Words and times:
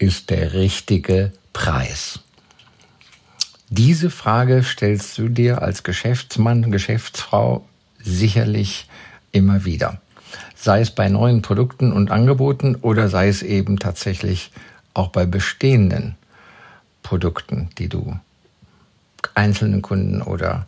ist 0.00 0.30
der 0.30 0.54
richtige 0.54 1.30
Preis? 1.52 2.20
Diese 3.68 4.10
Frage 4.10 4.64
stellst 4.64 5.16
du 5.18 5.28
dir 5.28 5.62
als 5.62 5.84
Geschäftsmann, 5.84 6.72
Geschäftsfrau 6.72 7.68
sicherlich 8.02 8.88
immer 9.30 9.64
wieder. 9.64 10.00
Sei 10.56 10.80
es 10.80 10.90
bei 10.90 11.08
neuen 11.08 11.42
Produkten 11.42 11.92
und 11.92 12.10
Angeboten 12.10 12.76
oder 12.76 13.08
sei 13.08 13.28
es 13.28 13.42
eben 13.42 13.78
tatsächlich 13.78 14.50
auch 14.94 15.08
bei 15.08 15.26
bestehenden 15.26 16.16
Produkten, 17.02 17.68
die 17.78 17.88
du 17.88 18.18
einzelnen 19.34 19.82
Kunden 19.82 20.22
oder 20.22 20.66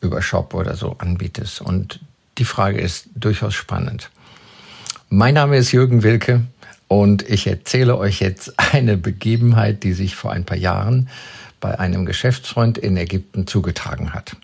über 0.00 0.20
Shop 0.20 0.54
oder 0.54 0.76
so 0.76 0.96
anbietest. 0.98 1.62
Und 1.62 2.00
die 2.38 2.44
Frage 2.44 2.80
ist 2.80 3.08
durchaus 3.14 3.54
spannend. 3.54 4.10
Mein 5.08 5.34
Name 5.34 5.56
ist 5.56 5.72
Jürgen 5.72 6.02
Wilke 6.02 6.42
und 6.88 7.28
ich 7.28 7.46
erzähle 7.46 7.96
euch 7.96 8.20
jetzt 8.20 8.54
eine 8.72 8.96
Begebenheit, 8.96 9.82
die 9.82 9.92
sich 9.92 10.14
vor 10.14 10.32
ein 10.32 10.44
paar 10.44 10.58
Jahren 10.58 11.08
bei 11.60 11.78
einem 11.78 12.06
Geschäftsfreund 12.06 12.78
in 12.78 12.96
Ägypten 12.96 13.46
zugetragen 13.46 14.12
hat. 14.12 14.36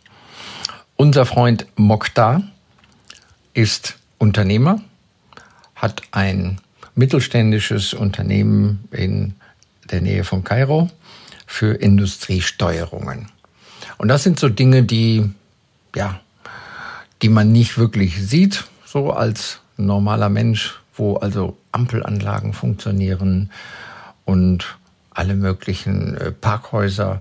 Unser 0.97 1.27
Freund 1.27 1.67
Mokhtar 1.77 2.43
ist 3.55 3.97
Unternehmer, 4.19 4.81
hat 5.75 6.03
ein 6.13 6.61
mittelständisches 6.95 7.95
Unternehmen 7.95 8.89
in 8.91 9.35
der 9.91 10.01
Nähe 10.01 10.25
von 10.25 10.45
Kairo 10.45 10.91
für 11.47 11.75
Industriesteuerungen. 11.75 13.29
Und 13.99 14.09
das 14.09 14.23
sind 14.23 14.39
so 14.39 14.49
Dinge, 14.49 14.85
die, 14.85 15.31
ja, 15.95 16.21
die 17.21 17.29
man 17.29 17.53
nicht 17.53 17.79
wirklich 17.79 18.21
sieht, 18.23 18.65
so 18.85 19.13
als 19.13 19.61
normaler 19.77 20.29
Mensch, 20.29 20.82
wo 20.95 21.17
also 21.17 21.57
Ampelanlagen 21.73 22.53
funktionieren 22.53 23.51
und 24.25 24.79
alle 25.11 25.35
möglichen 25.35 26.17
äh, 26.17 26.33
Parkhäuser 26.33 27.21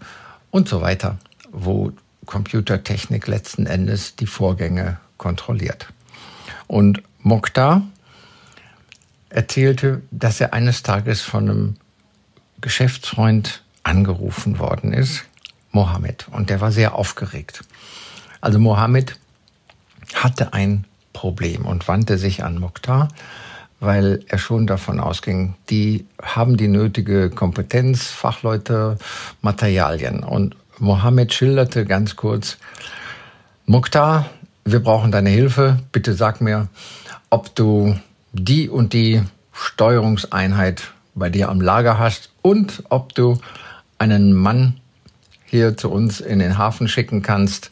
und 0.49 0.67
so 0.67 0.81
weiter, 0.81 1.17
wo 1.51 1.91
Computertechnik 2.25 3.27
letzten 3.27 3.65
Endes 3.65 4.15
die 4.15 4.27
Vorgänge 4.27 4.97
kontrolliert. 5.17 5.91
Und 6.67 7.01
Mokhtar 7.19 7.83
erzählte, 9.29 10.01
dass 10.11 10.41
er 10.41 10.53
eines 10.53 10.83
Tages 10.83 11.21
von 11.21 11.49
einem 11.49 11.75
Geschäftsfreund 12.61 13.63
angerufen 13.83 14.59
worden 14.59 14.93
ist, 14.93 15.25
Mohammed, 15.71 16.27
und 16.31 16.49
der 16.49 16.61
war 16.61 16.71
sehr 16.71 16.95
aufgeregt. 16.95 17.63
Also 18.41 18.59
Mohammed 18.59 19.17
hatte 20.13 20.53
ein 20.53 20.85
Problem 21.13 21.65
und 21.65 21.87
wandte 21.87 22.17
sich 22.17 22.43
an 22.43 22.59
Mokhtar 22.59 23.09
weil 23.81 24.23
er 24.27 24.37
schon 24.37 24.67
davon 24.67 24.99
ausging, 24.99 25.55
die 25.69 26.05
haben 26.21 26.55
die 26.55 26.67
nötige 26.67 27.31
Kompetenz, 27.31 28.07
Fachleute, 28.07 28.97
Materialien. 29.41 30.23
Und 30.23 30.55
Mohammed 30.77 31.33
schilderte 31.33 31.85
ganz 31.85 32.15
kurz, 32.15 32.57
Mukhtar, 33.65 34.29
wir 34.63 34.81
brauchen 34.81 35.11
deine 35.11 35.31
Hilfe. 35.31 35.79
Bitte 35.91 36.13
sag 36.13 36.41
mir, 36.41 36.67
ob 37.31 37.55
du 37.55 37.95
die 38.33 38.69
und 38.69 38.93
die 38.93 39.23
Steuerungseinheit 39.51 40.91
bei 41.15 41.29
dir 41.29 41.49
am 41.49 41.59
Lager 41.59 41.97
hast 41.97 42.29
und 42.43 42.83
ob 42.89 43.15
du 43.15 43.39
einen 43.97 44.31
Mann 44.33 44.79
hier 45.45 45.75
zu 45.75 45.89
uns 45.89 46.21
in 46.21 46.37
den 46.37 46.57
Hafen 46.59 46.87
schicken 46.87 47.23
kannst, 47.23 47.71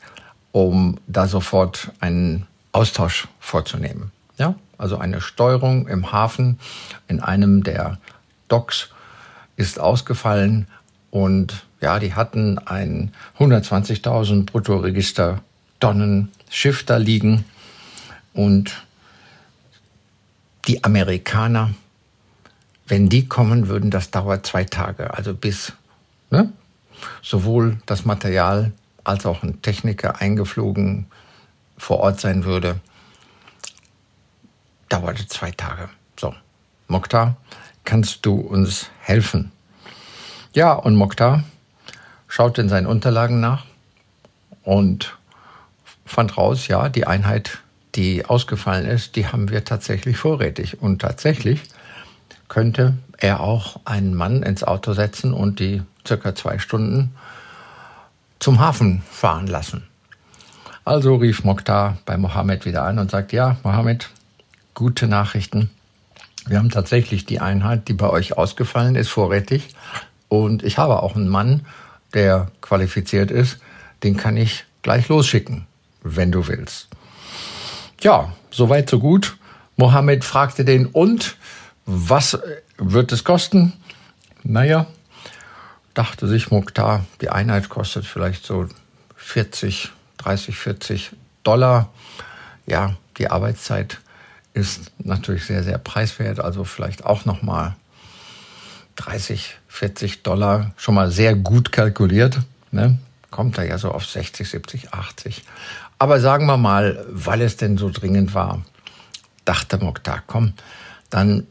um 0.51 0.97
da 1.07 1.27
sofort 1.27 1.91
einen 1.99 2.47
Austausch 2.71 3.27
vorzunehmen. 3.39 4.11
Ja, 4.39 4.55
also 4.77 4.97
eine 4.97 5.19
Steuerung 5.19 5.87
im 5.89 6.13
Hafen 6.13 6.59
in 7.09 7.19
einem 7.19 7.61
der 7.63 7.99
Docks 8.47 8.89
ist 9.57 9.79
ausgefallen 9.79 10.67
und 11.11 11.65
ja, 11.81 11.99
die 11.99 12.15
hatten 12.15 12.57
ein 12.57 13.11
120.000 13.37 14.45
Bruttoregister 14.45 15.41
Tonnen 15.81 16.31
Schiff 16.49 16.85
da 16.85 16.95
liegen 16.95 17.43
und 18.33 18.85
die 20.67 20.85
Amerikaner, 20.85 21.71
wenn 22.87 23.09
die 23.09 23.27
kommen 23.27 23.67
würden, 23.67 23.91
das 23.91 24.09
dauert 24.09 24.45
zwei 24.45 24.63
Tage, 24.63 25.13
also 25.13 25.33
bis 25.33 25.73
ne, 26.31 26.51
sowohl 27.21 27.77
das 27.85 28.05
Material 28.05 28.71
als 29.03 29.25
auch 29.25 29.43
ein 29.43 29.61
Techniker 29.61 30.21
eingeflogen 30.21 31.07
vor 31.77 31.99
Ort 31.99 32.21
sein 32.21 32.45
würde 32.45 32.79
dauerte 34.89 35.27
zwei 35.27 35.51
Tage. 35.51 35.89
So, 36.17 36.33
Mokhtar, 36.87 37.37
kannst 37.85 38.25
du 38.25 38.35
uns 38.35 38.89
helfen? 38.99 39.51
Ja, 40.53 40.73
und 40.73 40.95
Mokhtar 40.95 41.43
schaut 42.27 42.57
in 42.57 42.69
seinen 42.69 42.87
Unterlagen 42.87 43.39
nach 43.39 43.65
und 44.63 45.17
fand 46.05 46.37
raus, 46.37 46.67
ja, 46.67 46.89
die 46.89 47.07
Einheit, 47.07 47.59
die 47.95 48.25
ausgefallen 48.25 48.85
ist, 48.85 49.15
die 49.15 49.27
haben 49.27 49.49
wir 49.49 49.63
tatsächlich 49.63 50.17
vorrätig. 50.17 50.81
Und 50.81 50.99
tatsächlich 51.01 51.61
könnte 52.47 52.97
er 53.17 53.41
auch 53.41 53.79
einen 53.85 54.15
Mann 54.15 54.43
ins 54.43 54.63
Auto 54.63 54.93
setzen 54.93 55.33
und 55.33 55.59
die 55.59 55.83
circa 56.07 56.35
zwei 56.35 56.59
Stunden 56.59 57.15
zum 58.39 58.59
Hafen 58.59 59.03
fahren 59.11 59.47
lassen. 59.47 59.83
Also 60.85 61.15
rief 61.15 61.43
Mokhtar 61.43 61.97
bei 62.05 62.17
Mohammed 62.17 62.65
wieder 62.65 62.83
an 62.83 62.97
und 62.97 63.11
sagt, 63.11 63.31
ja, 63.33 63.57
Mohammed, 63.63 64.09
gute 64.73 65.07
Nachrichten. 65.07 65.69
Wir 66.47 66.57
haben 66.57 66.69
tatsächlich 66.69 67.25
die 67.25 67.39
Einheit, 67.39 67.87
die 67.87 67.93
bei 67.93 68.09
euch 68.09 68.37
ausgefallen 68.37 68.95
ist, 68.95 69.09
vorrätig. 69.09 69.75
Und 70.27 70.63
ich 70.63 70.77
habe 70.77 71.03
auch 71.03 71.15
einen 71.15 71.27
Mann, 71.27 71.65
der 72.13 72.51
qualifiziert 72.61 73.31
ist. 73.31 73.59
Den 74.03 74.17
kann 74.17 74.37
ich 74.37 74.65
gleich 74.81 75.09
losschicken, 75.09 75.67
wenn 76.01 76.31
du 76.31 76.47
willst. 76.47 76.87
Ja, 78.01 78.33
soweit, 78.49 78.89
so 78.89 78.99
gut. 78.99 79.37
Mohammed 79.75 80.23
fragte 80.23 80.65
den, 80.65 80.85
und 80.85 81.35
was 81.85 82.39
wird 82.77 83.11
es 83.11 83.23
kosten? 83.23 83.73
Naja, 84.43 84.87
dachte 85.93 86.27
sich 86.27 86.49
Mukhtar, 86.51 87.05
die 87.21 87.29
Einheit 87.29 87.69
kostet 87.69 88.05
vielleicht 88.05 88.45
so 88.45 88.67
40, 89.15 89.91
30, 90.17 90.55
40 90.55 91.11
Dollar. 91.43 91.91
Ja, 92.65 92.95
die 93.17 93.29
Arbeitszeit 93.29 93.99
ist 94.53 94.91
natürlich 94.99 95.45
sehr, 95.45 95.63
sehr 95.63 95.77
preiswert. 95.77 96.39
Also 96.39 96.63
vielleicht 96.63 97.05
auch 97.05 97.25
nochmal 97.25 97.75
30, 98.95 99.57
40 99.67 100.23
Dollar 100.23 100.71
schon 100.77 100.95
mal 100.95 101.11
sehr 101.11 101.35
gut 101.35 101.71
kalkuliert. 101.71 102.39
Ne? 102.71 102.97
Kommt 103.31 103.57
da 103.57 103.63
ja 103.63 103.77
so 103.77 103.91
auf 103.91 104.05
60, 104.05 104.49
70, 104.49 104.93
80. 104.93 105.43
Aber 105.97 106.19
sagen 106.19 106.45
wir 106.45 106.57
mal, 106.57 107.05
weil 107.09 107.41
es 107.41 107.57
denn 107.57 107.77
so 107.77 107.89
dringend 107.89 108.33
war, 108.33 108.63
dachte 109.45 109.77
Mokhtar, 109.77 110.23
komm, 110.27 110.53
dann 111.09 111.47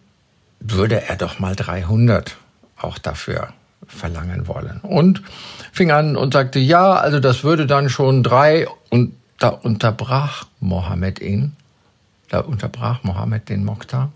würde 0.61 1.03
er 1.03 1.17
doch 1.17 1.39
mal 1.39 1.55
300 1.55 2.37
auch 2.77 2.99
dafür 2.99 3.49
verlangen 3.87 4.47
wollen. 4.47 4.81
Und 4.83 5.23
fing 5.73 5.91
an 5.91 6.17
und 6.17 6.35
sagte, 6.35 6.59
ja, 6.59 6.95
also 6.95 7.21
das 7.21 7.45
würde 7.45 7.67
dann 7.67 7.89
schon 7.89 8.23
drei. 8.23 8.67
Und 8.91 9.15
da 9.39 9.49
unterbrach 9.49 10.47
Mohammed 10.61 11.21
ihn 11.21 11.57
da 12.29 12.41
unterbrach 12.41 13.03
Mohammed 13.03 13.49
den 13.49 13.65
Mokhtar 13.65 14.13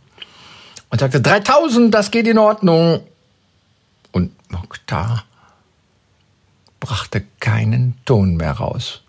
und 0.91 1.01
sagte, 1.01 1.21
3000, 1.21 1.93
das 1.93 2.11
geht 2.11 2.27
in 2.27 2.39
Ordnung. 2.39 3.01
Und 4.13 4.33
Mokhtar 4.51 5.25
brachte 6.81 7.23
keinen 7.41 7.95
Ton 8.05 8.37
mehr 8.37 8.53
raus. 8.53 9.01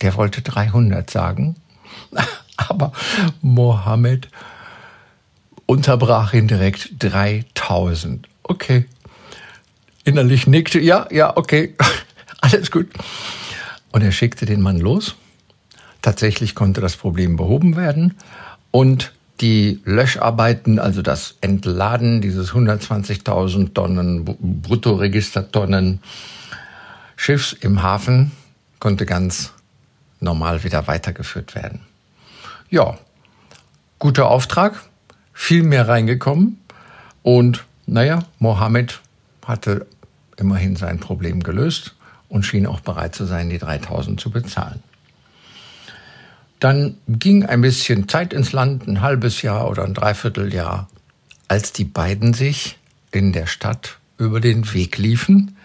Der 0.00 0.16
wollte 0.16 0.42
300 0.42 1.08
sagen, 1.08 1.56
aber 2.56 2.92
Mohammed 3.40 4.28
unterbrach 5.66 6.34
ihn 6.34 6.48
direkt 6.48 6.90
3000. 6.98 8.28
Okay. 8.42 8.86
Innerlich 10.04 10.48
nickte, 10.48 10.80
ja, 10.80 11.06
ja, 11.12 11.36
okay, 11.36 11.76
alles 12.40 12.72
gut. 12.72 12.88
Und 13.92 14.02
er 14.02 14.10
schickte 14.10 14.46
den 14.46 14.60
Mann 14.60 14.80
los 14.80 15.14
Tatsächlich 16.02 16.54
konnte 16.54 16.80
das 16.80 16.96
Problem 16.96 17.36
behoben 17.36 17.76
werden 17.76 18.14
und 18.70 19.12
die 19.40 19.80
Löscharbeiten, 19.84 20.78
also 20.78 21.02
das 21.02 21.36
Entladen 21.40 22.20
dieses 22.20 22.52
120.000 22.52 23.74
Tonnen 23.74 24.24
Bruttoregistertonnen 24.24 26.00
Schiffs 27.16 27.52
im 27.52 27.82
Hafen 27.82 28.32
konnte 28.78 29.06
ganz 29.06 29.52
normal 30.20 30.64
wieder 30.64 30.86
weitergeführt 30.86 31.54
werden. 31.54 31.80
Ja, 32.70 32.98
guter 33.98 34.28
Auftrag, 34.28 34.82
viel 35.32 35.62
mehr 35.62 35.88
reingekommen 35.88 36.58
und 37.22 37.64
naja, 37.86 38.24
Mohammed 38.38 39.00
hatte 39.44 39.86
immerhin 40.36 40.76
sein 40.76 40.98
Problem 40.98 41.42
gelöst 41.42 41.94
und 42.28 42.44
schien 42.44 42.66
auch 42.66 42.80
bereit 42.80 43.14
zu 43.14 43.24
sein, 43.24 43.50
die 43.50 43.58
3000 43.58 44.20
zu 44.20 44.30
bezahlen. 44.30 44.82
Dann 46.62 46.98
ging 47.08 47.44
ein 47.44 47.60
bisschen 47.60 48.08
Zeit 48.08 48.32
ins 48.32 48.52
Land, 48.52 48.86
ein 48.86 49.00
halbes 49.00 49.42
Jahr 49.42 49.68
oder 49.68 49.82
ein 49.82 49.94
Dreivierteljahr, 49.94 50.88
als 51.48 51.72
die 51.72 51.82
beiden 51.82 52.34
sich 52.34 52.78
in 53.10 53.32
der 53.32 53.48
Stadt 53.48 53.98
über 54.16 54.38
den 54.38 54.72
Weg 54.72 54.96
liefen 54.96 55.56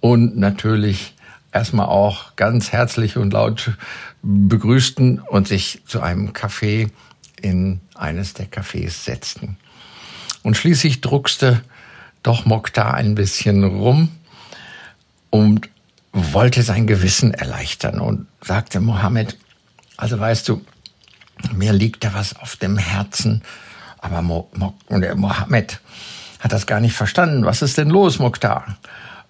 und 0.00 0.36
natürlich 0.36 1.14
erstmal 1.50 1.86
auch 1.86 2.36
ganz 2.36 2.72
herzlich 2.72 3.16
und 3.16 3.32
laut 3.32 3.78
begrüßten 4.22 5.18
und 5.18 5.48
sich 5.48 5.80
zu 5.86 6.02
einem 6.02 6.32
Café 6.32 6.90
in 7.40 7.80
eines 7.94 8.34
der 8.34 8.44
Cafés 8.44 9.04
setzten. 9.04 9.56
Und 10.42 10.58
schließlich 10.58 11.00
druckste 11.00 11.62
doch 12.22 12.44
Mokhtar 12.44 12.92
ein 12.92 13.14
bisschen 13.14 13.64
rum 13.64 14.10
und 15.30 15.70
wollte 16.12 16.62
sein 16.62 16.86
Gewissen 16.86 17.32
erleichtern 17.32 17.98
und 17.98 18.26
sagte 18.42 18.80
Mohammed, 18.80 19.38
also 19.96 20.18
weißt 20.18 20.48
du, 20.48 20.62
mir 21.54 21.72
liegt 21.72 22.04
da 22.04 22.14
was 22.14 22.36
auf 22.36 22.56
dem 22.56 22.78
Herzen, 22.78 23.42
aber 23.98 24.22
Mo, 24.22 24.50
Mo, 24.54 24.74
Mohammed 25.16 25.80
hat 26.40 26.52
das 26.52 26.66
gar 26.66 26.80
nicht 26.80 26.94
verstanden. 26.94 27.44
Was 27.44 27.62
ist 27.62 27.78
denn 27.78 27.88
los, 27.88 28.18
Mokhtar? 28.18 28.76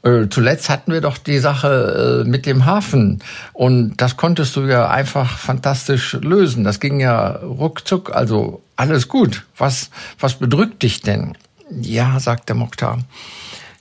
Äh, 0.02 0.28
zuletzt 0.28 0.68
hatten 0.68 0.92
wir 0.92 1.00
doch 1.00 1.16
die 1.16 1.38
Sache 1.38 2.24
äh, 2.24 2.28
mit 2.28 2.44
dem 2.44 2.66
Hafen 2.66 3.22
und 3.52 3.96
das 3.96 4.16
konntest 4.16 4.54
du 4.56 4.62
ja 4.62 4.88
einfach 4.88 5.38
fantastisch 5.38 6.12
lösen. 6.20 6.62
Das 6.62 6.78
ging 6.78 7.00
ja 7.00 7.28
ruckzuck, 7.28 8.14
also 8.14 8.62
alles 8.76 9.08
gut. 9.08 9.46
Was, 9.56 9.90
was 10.18 10.34
bedrückt 10.34 10.82
dich 10.82 11.00
denn? 11.00 11.38
Ja, 11.70 12.20
sagt 12.20 12.50
der 12.50 12.56
Mokhtar. 12.56 12.98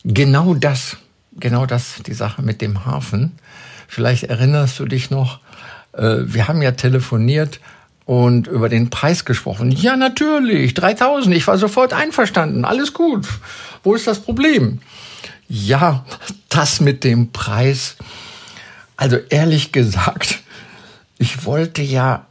Genau 0.06 0.54
das, 0.54 0.98
genau 1.34 1.66
das, 1.66 1.96
die 2.06 2.14
Sache 2.14 2.42
mit 2.42 2.62
dem 2.62 2.86
Hafen. 2.86 3.34
Vielleicht 3.88 4.24
erinnerst 4.24 4.80
du 4.80 4.86
dich 4.86 5.10
noch, 5.10 5.40
äh, 5.94 6.18
wir 6.26 6.48
haben 6.48 6.62
ja 6.62 6.72
telefoniert 6.72 7.60
und 8.06 8.48
über 8.48 8.70
den 8.70 8.90
Preis 8.90 9.26
gesprochen. 9.26 9.72
Ja, 9.72 9.96
natürlich, 9.96 10.74
3000, 10.74 11.36
ich 11.36 11.48
war 11.48 11.58
sofort 11.58 11.94
einverstanden, 11.94 12.66
alles 12.66 12.94
gut. 12.94 13.28
Wo 13.84 13.96
ist 13.96 14.08
das 14.08 14.20
Problem? 14.20 14.82
Ja, 15.48 16.06
das 16.50 16.82
mit 16.82 17.04
dem 17.04 17.32
Preis. 17.32 17.96
Also 18.98 19.18
ehrlich 19.30 19.72
gesagt, 19.72 20.40
ich 21.18 21.46
wollte 21.46 21.82
ja 21.82 22.26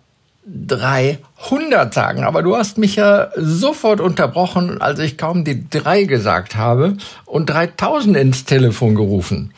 300 0.47 1.95
sagen, 1.95 2.25
aber 2.25 2.43
du 2.43 2.57
hast 2.57 2.77
mich 2.77 2.97
ja 2.97 3.29
sofort 3.37 4.01
unterbrochen, 4.01 4.81
als 4.81 4.99
ich 4.99 5.17
kaum 5.17 5.45
die 5.45 5.69
drei 5.69 6.05
gesagt 6.05 6.57
habe 6.57 6.97
und 7.25 7.47
3000 7.47 8.17
ins 8.17 8.45
Telefon 8.45 8.95
gerufen. 8.95 9.53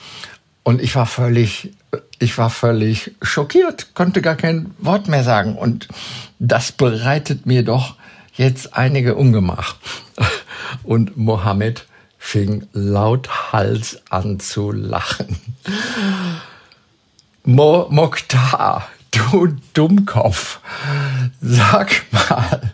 Und 0.64 0.80
ich 0.80 0.96
war 0.96 1.06
völlig, 1.06 1.72
ich 2.18 2.36
war 2.38 2.50
völlig 2.50 3.12
schockiert, 3.22 3.94
konnte 3.94 4.22
gar 4.22 4.34
kein 4.34 4.74
Wort 4.78 5.08
mehr 5.08 5.22
sagen. 5.22 5.56
Und 5.56 5.88
das 6.38 6.72
bereitet 6.72 7.46
mir 7.46 7.62
doch 7.62 7.96
jetzt 8.34 8.74
einige 8.74 9.14
Ungemach. 9.14 9.76
Und 10.82 11.16
Mohammed 11.16 11.86
fing 12.18 12.66
lauthals 12.72 14.00
an 14.08 14.40
zu 14.40 14.72
lachen. 14.72 15.36
Mo 17.44 17.86
Mokhtar, 17.90 18.88
du 19.10 19.54
Dummkopf, 19.74 20.60
sag 21.42 22.04
mal. 22.10 22.72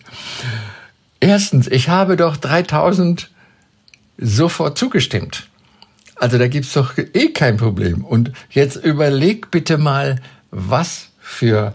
Erstens, 1.18 1.66
ich 1.66 1.88
habe 1.88 2.16
doch 2.16 2.36
3000 2.36 3.28
sofort 4.16 4.78
zugestimmt. 4.78 5.49
Also 6.20 6.36
da 6.36 6.48
gibt's 6.48 6.74
doch 6.74 6.98
eh 6.98 7.30
kein 7.30 7.56
Problem. 7.56 8.04
Und 8.04 8.32
jetzt 8.50 8.76
überleg 8.76 9.50
bitte 9.50 9.78
mal, 9.78 10.16
was 10.50 11.08
für 11.18 11.74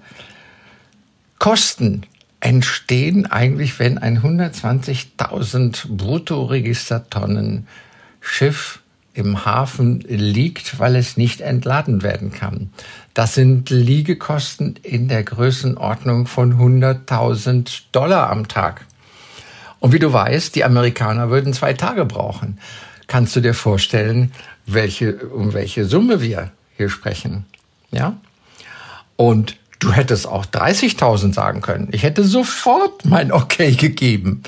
Kosten 1.40 2.04
entstehen 2.42 3.26
eigentlich, 3.26 3.80
wenn 3.80 3.98
ein 3.98 4.22
120.000 4.22 5.98
Bruttoregistertonnen 5.98 7.68
Schiff 8.22 8.82
im 9.16 9.46
Hafen 9.46 10.02
liegt, 10.02 10.78
weil 10.78 10.96
es 10.96 11.18
nicht 11.18 11.42
entladen 11.42 12.04
werden 12.04 12.32
kann. 12.32 12.70
Das 13.16 13.34
sind 13.34 13.72
Liegekosten 13.72 14.76
in 14.84 15.08
der 15.08 15.24
Größenordnung 15.24 16.28
von 16.28 16.60
100.000 16.60 17.82
Dollar 17.92 18.30
am 18.30 18.48
Tag. 18.48 18.86
Und 19.80 19.92
wie 19.92 20.00
du 20.00 20.14
weißt, 20.14 20.54
die 20.56 20.66
Amerikaner 20.66 21.32
würden 21.32 21.52
zwei 21.52 21.74
Tage 21.74 22.06
brauchen. 22.06 22.60
Kannst 23.08 23.36
du 23.36 23.42
dir 23.42 23.54
vorstellen, 23.54 24.32
welche, 24.66 25.16
um 25.28 25.54
welche 25.54 25.86
Summe 25.86 26.22
wir 26.22 26.52
hier 26.78 26.90
sprechen? 26.90 27.46
Ja? 27.92 28.18
Und 29.16 29.58
Du 29.80 29.92
hättest 29.94 30.28
auch 30.28 30.48
30.000 30.48 31.34
sagen 31.34 31.62
können. 31.62 31.90
Ich 31.92 32.04
hätte 32.04 32.24
sofort 32.24 33.06
mein 33.06 33.32
Okay 33.36 33.74
gegeben. 33.74 34.42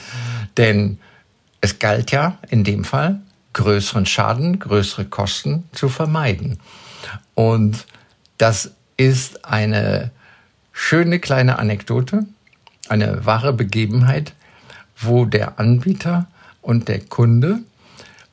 Denn 0.57 1.00
es 1.62 1.80
galt 1.80 2.12
ja 2.12 2.39
in 2.50 2.63
dem 2.63 2.83
Fall, 2.83 3.21
größeren 3.54 4.06
Schaden, 4.06 4.59
größere 4.59 5.06
Kosten 5.06 5.65
zu 5.74 5.89
vermeiden. 5.89 6.59
Und 7.36 7.86
das 8.38 8.71
ist 8.98 9.45
eine 9.45 10.12
schöne 10.71 11.19
kleine 11.19 11.59
Anekdote, 11.59 12.25
eine 12.89 13.25
wahre 13.25 13.54
Begebenheit, 13.54 14.33
wo 14.98 15.25
der 15.25 15.59
Anbieter 15.59 16.27
und 16.62 16.88
der 16.88 17.01
Kunde 17.01 17.59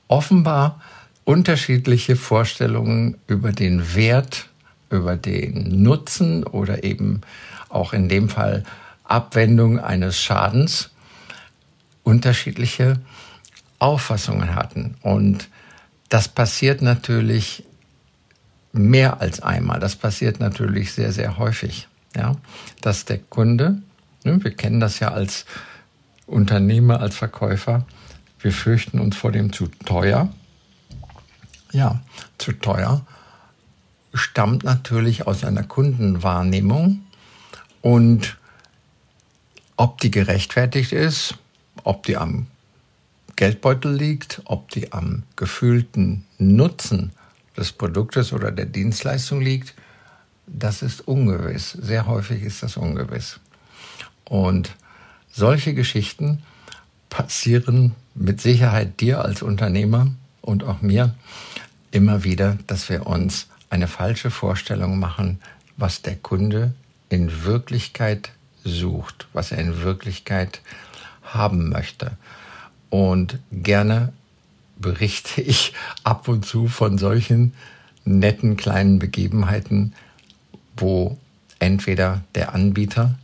offenbar 0.08 0.80
unterschiedliche 1.24 2.16
Vorstellungen 2.16 3.16
über 3.26 3.52
den 3.52 3.94
Wert 3.94 4.48
über 4.94 5.16
den 5.16 5.82
Nutzen 5.82 6.44
oder 6.44 6.84
eben 6.84 7.20
auch 7.68 7.92
in 7.92 8.08
dem 8.08 8.28
Fall 8.28 8.64
Abwendung 9.04 9.78
eines 9.78 10.18
Schadens 10.18 10.90
unterschiedliche 12.02 13.00
Auffassungen 13.78 14.54
hatten. 14.54 14.96
Und 15.02 15.48
das 16.08 16.28
passiert 16.28 16.80
natürlich 16.80 17.64
mehr 18.72 19.20
als 19.20 19.40
einmal. 19.42 19.80
Das 19.80 19.96
passiert 19.96 20.40
natürlich 20.40 20.92
sehr, 20.92 21.12
sehr 21.12 21.38
häufig. 21.38 21.88
Ja, 22.16 22.36
dass 22.80 23.04
der 23.04 23.18
Kunde, 23.18 23.82
ne, 24.22 24.42
wir 24.44 24.52
kennen 24.52 24.78
das 24.78 25.00
ja 25.00 25.08
als 25.08 25.46
Unternehmer, 26.26 27.00
als 27.00 27.16
Verkäufer, 27.16 27.86
wir 28.44 28.52
fürchten 28.52 29.00
uns 29.00 29.16
vor 29.16 29.32
dem 29.32 29.54
zu 29.54 29.68
teuer. 29.86 30.28
Ja, 31.72 32.02
zu 32.36 32.52
teuer 32.52 33.04
stammt 34.12 34.64
natürlich 34.64 35.26
aus 35.26 35.44
einer 35.44 35.62
Kundenwahrnehmung 35.62 37.06
und 37.80 38.36
ob 39.76 39.98
die 40.00 40.10
gerechtfertigt 40.10 40.92
ist, 40.92 41.36
ob 41.84 42.02
die 42.04 42.18
am 42.18 42.46
Geldbeutel 43.36 43.92
liegt, 43.94 44.42
ob 44.44 44.68
die 44.70 44.92
am 44.92 45.22
gefühlten 45.36 46.26
Nutzen 46.36 47.12
des 47.56 47.72
Produktes 47.72 48.34
oder 48.34 48.52
der 48.52 48.66
Dienstleistung 48.66 49.40
liegt, 49.40 49.74
das 50.46 50.82
ist 50.82 51.08
ungewiss. 51.08 51.72
Sehr 51.72 52.06
häufig 52.06 52.42
ist 52.42 52.62
das 52.62 52.76
ungewiss. 52.76 53.40
Und 54.26 54.76
solche 55.32 55.72
Geschichten 55.72 56.42
passieren 57.14 57.94
mit 58.16 58.40
Sicherheit 58.40 59.00
dir 59.00 59.24
als 59.24 59.40
Unternehmer 59.40 60.08
und 60.40 60.64
auch 60.64 60.82
mir 60.82 61.14
immer 61.92 62.24
wieder, 62.24 62.58
dass 62.66 62.88
wir 62.88 63.06
uns 63.06 63.46
eine 63.70 63.86
falsche 63.86 64.32
Vorstellung 64.32 64.98
machen, 64.98 65.38
was 65.76 66.02
der 66.02 66.16
Kunde 66.16 66.74
in 67.10 67.44
Wirklichkeit 67.44 68.32
sucht, 68.64 69.28
was 69.32 69.52
er 69.52 69.58
in 69.58 69.82
Wirklichkeit 69.82 70.60
haben 71.22 71.68
möchte. 71.68 72.16
Und 72.90 73.38
gerne 73.52 74.12
berichte 74.76 75.40
ich 75.40 75.72
ab 76.02 76.26
und 76.26 76.44
zu 76.44 76.66
von 76.66 76.98
solchen 76.98 77.54
netten 78.04 78.56
kleinen 78.56 78.98
Begebenheiten, 78.98 79.94
wo 80.76 81.16
entweder 81.60 82.24
der 82.34 82.56
Anbieter 82.56 83.14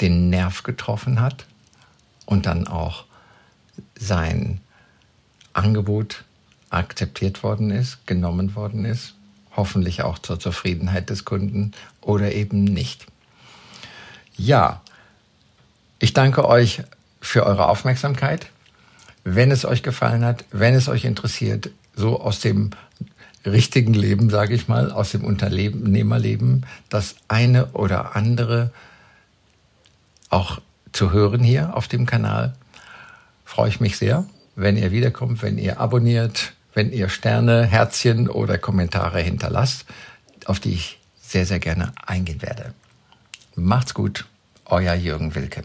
den 0.00 0.30
Nerv 0.30 0.62
getroffen 0.62 1.20
hat 1.20 1.46
und 2.26 2.46
dann 2.46 2.66
auch 2.66 3.04
sein 3.98 4.60
Angebot 5.52 6.24
akzeptiert 6.70 7.42
worden 7.42 7.70
ist, 7.70 8.06
genommen 8.06 8.54
worden 8.54 8.84
ist 8.84 9.14
hoffentlich 9.56 10.02
auch 10.02 10.18
zur 10.18 10.40
Zufriedenheit 10.40 11.10
des 11.10 11.24
Kunden 11.24 11.72
oder 12.00 12.32
eben 12.32 12.64
nicht. 12.64 13.06
Ja, 14.36 14.80
Ich 15.98 16.12
danke 16.14 16.48
euch 16.48 16.82
für 17.20 17.46
eure 17.46 17.68
Aufmerksamkeit. 17.68 18.48
Wenn 19.22 19.52
es 19.52 19.64
euch 19.64 19.84
gefallen 19.84 20.24
hat, 20.24 20.44
wenn 20.50 20.74
es 20.74 20.88
euch 20.88 21.04
interessiert, 21.04 21.70
so 21.94 22.20
aus 22.20 22.40
dem 22.40 22.70
richtigen 23.46 23.94
Leben, 23.94 24.28
sage 24.28 24.52
ich 24.52 24.66
mal, 24.66 24.90
aus 24.90 25.12
dem 25.12 25.22
Unternehmerleben, 25.22 26.66
das 26.88 27.14
eine 27.28 27.66
oder 27.66 28.16
andere 28.16 28.72
auch 30.28 30.60
zu 30.92 31.12
hören 31.12 31.42
hier 31.42 31.76
auf 31.76 31.88
dem 31.88 32.06
Kanal, 32.06 32.54
freue 33.44 33.68
ich 33.68 33.80
mich 33.80 33.98
sehr, 33.98 34.24
wenn 34.54 34.76
ihr 34.76 34.92
wiederkommt, 34.92 35.42
wenn 35.42 35.58
ihr 35.58 35.80
abonniert, 35.80 36.52
wenn 36.74 36.92
ihr 36.92 37.08
Sterne, 37.08 37.64
Herzchen 37.64 38.28
oder 38.28 38.58
Kommentare 38.58 39.20
hinterlasst, 39.20 39.86
auf 40.46 40.60
die 40.60 40.72
ich 40.72 41.00
sehr, 41.20 41.44
sehr 41.46 41.58
gerne 41.58 41.92
eingehen 42.06 42.42
werde. 42.42 42.74
Macht's 43.54 43.94
gut, 43.94 44.26
euer 44.66 44.92
Jürgen 44.94 45.34
Wilke. 45.34 45.62